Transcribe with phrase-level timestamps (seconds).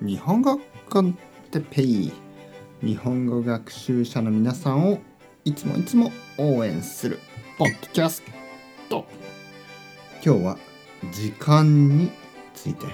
[0.00, 0.60] 日本語
[0.90, 1.16] コン
[1.50, 2.12] テペイ
[2.82, 4.98] 日本語学習者の皆さんを
[5.44, 7.18] いつもいつも応援する
[7.56, 8.22] ポッドキャス
[8.90, 9.06] ト。
[10.24, 10.58] 今日は
[11.12, 12.10] 時間に
[12.52, 12.84] ついて。
[12.86, 12.92] は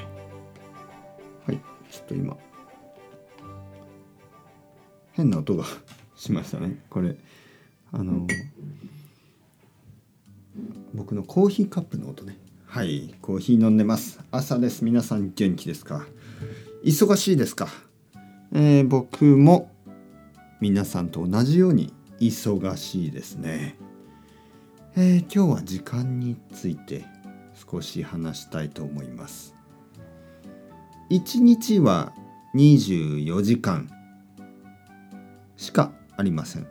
[1.53, 1.61] い
[1.91, 2.37] ちょっと今。
[5.13, 5.65] 変な音が
[6.15, 6.85] しましたね。
[6.89, 7.17] これ。
[7.91, 8.27] あの
[10.95, 12.39] 僕のコーヒーカップの音ね。
[12.67, 14.21] はいコーヒー飲んでます。
[14.31, 14.85] 朝です。
[14.85, 16.07] 皆さん元気ですか？
[16.85, 17.69] 忙しいですか、
[18.53, 19.71] えー、僕も
[20.61, 23.77] 皆さんと同じように忙しいですね、
[24.97, 27.05] えー、今日は時間について
[27.55, 29.55] 少し話したいと思います。
[31.11, 32.13] 1日は
[32.57, 33.89] 24時間。
[35.57, 36.67] しかありません。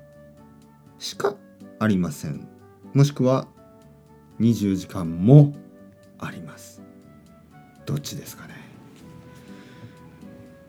[1.00, 1.36] しか
[1.80, 2.48] ありません。
[2.94, 3.48] もしくは
[4.42, 5.54] 20時間も
[6.20, 6.82] あります。
[7.86, 8.71] どっちですかね？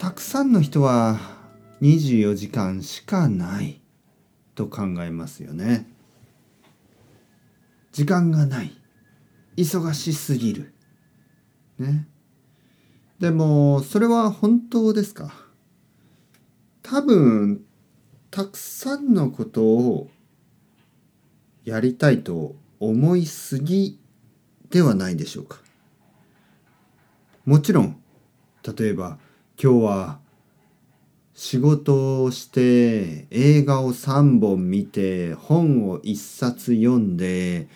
[0.02, 1.20] たくさんの人は
[1.80, 3.80] 24時間しかない
[4.56, 5.86] と考えますよね。
[7.92, 8.76] 時間がない。
[9.56, 10.74] 忙しすぎる。
[11.78, 12.08] ね。
[13.20, 15.32] でもそれは本当ですか？
[16.82, 17.64] 多分
[18.32, 20.10] たくさんのことを
[21.64, 24.00] やりたいと思いすぎ
[24.68, 25.60] ではないでしょうか。
[27.44, 28.02] もちろん
[28.64, 29.18] 例えば
[29.62, 30.18] 今日は
[31.34, 37.68] 仕事をして映画を3本見て本を1冊読んで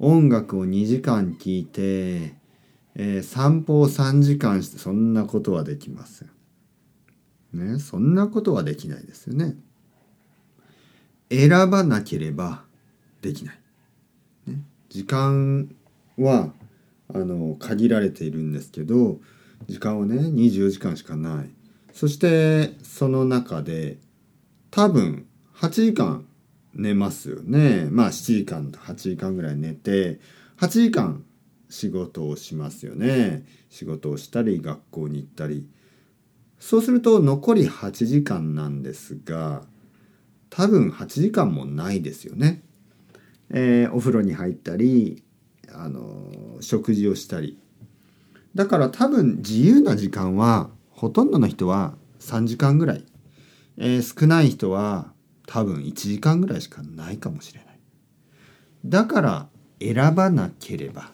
[0.00, 2.34] 音楽を2時間聴いて、
[2.96, 6.30] えー、散歩を3時間してそんなことはできません。
[7.52, 9.54] ねそんなことはできないですよね。
[11.30, 12.64] 選ばなければ
[13.22, 13.60] できない。
[14.48, 15.72] ね、時間
[16.18, 16.52] は
[17.14, 19.20] あの限られているんですけど
[19.68, 21.50] 時間はね24時間しかない。
[21.92, 23.98] そしてその中で
[24.70, 26.26] 多分8時間
[26.74, 27.88] 寝ますよね。
[27.90, 30.20] まあ7時間と8時間ぐらい寝て
[30.58, 31.24] 8時間
[31.68, 33.44] 仕事をしますよね。
[33.68, 35.68] 仕事をしたり学校に行ったり。
[36.58, 39.62] そうすると残り8時間なんですが
[40.50, 42.62] 多分8時間もないですよね。
[43.50, 45.22] えー、お風呂に入ったり
[45.72, 47.58] あの食事をしたり。
[48.54, 53.04] だから多分自由な時間はほとんどの人は3時間ぐらい、
[53.78, 55.12] えー、少ない人は
[55.46, 57.78] 多分1時間ぐらいしかないかもしれない。
[58.84, 59.48] だから
[59.80, 61.10] 選ばなければ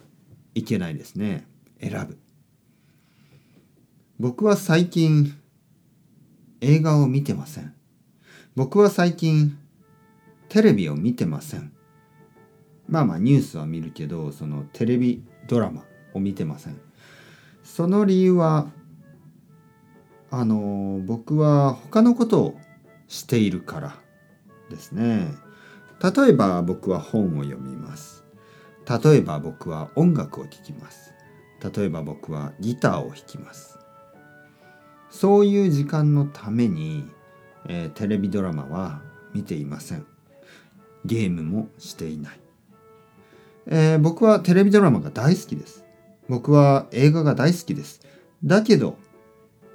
[0.54, 1.46] いけないですね。
[1.80, 2.18] 選ぶ。
[4.18, 5.34] 僕は最近
[6.60, 7.74] 映画を見てません。
[8.54, 9.58] 僕は最近
[10.48, 11.72] テレビを見てません。
[12.88, 16.85] まあまあニュースは見るけどそのテレビドラマを見てません。
[17.66, 18.68] その理由は
[20.30, 22.60] あの僕は他のことを
[23.08, 23.96] しているから
[24.70, 25.26] ですね。
[26.00, 28.24] 例えば僕は本を読みます。
[28.88, 31.12] 例えば僕は音楽を聴きます。
[31.74, 33.78] 例えば僕はギターを弾きます。
[35.10, 37.04] そういう時間のために、
[37.68, 39.02] えー、テレビドラマは
[39.34, 40.06] 見ていません。
[41.04, 42.40] ゲームもしていない。
[43.66, 45.85] えー、僕はテレビドラマが大好きです。
[46.28, 48.00] 僕は映画が大好きです。
[48.44, 48.98] だけど、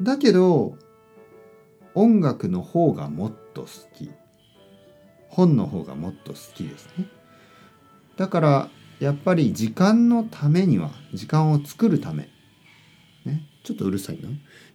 [0.02, 0.76] だけど、
[1.94, 4.12] 音楽の方がもっと好き。
[5.30, 7.08] 本の方がもっと好きですね。
[8.18, 8.70] だから、
[9.00, 12.30] やっぱり時間のためには、時間を作るため。
[13.26, 14.30] ね、ちょっとうるさいな。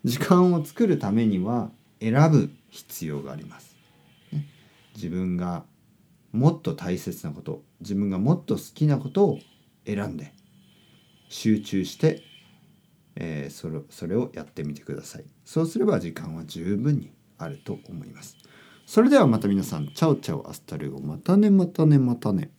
[0.05, 1.71] 時間を作るためには
[2.01, 3.77] 選ぶ必要があります。
[4.33, 4.47] ね、
[4.95, 5.65] 自分が
[6.33, 9.39] もっと大切なこと自分がもっと好きなことを
[9.87, 10.33] 選んで
[11.29, 12.23] 集中して、
[13.17, 15.25] えー、それそれをやってみてください。
[15.45, 18.37] そうすれば時間は十分にあると思います。
[18.87, 22.51] それではまた皆さんチャオチャオ hasta luego またねまたねまたね。